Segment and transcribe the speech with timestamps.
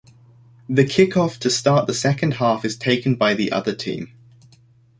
[0.67, 4.11] The kick-off to start the second half is taken by the other team.